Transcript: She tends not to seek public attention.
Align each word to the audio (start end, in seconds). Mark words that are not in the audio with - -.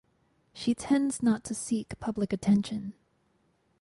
She 0.51 0.73
tends 0.73 1.21
not 1.21 1.43
to 1.43 1.53
seek 1.53 1.99
public 1.99 2.33
attention. 2.33 2.93